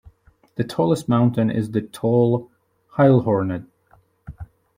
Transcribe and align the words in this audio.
The 0.55 0.63
tallest 0.63 1.07
mountain 1.07 1.51
is 1.51 1.69
the 1.69 1.81
tall 1.81 2.49
Heilhornet. 2.97 3.67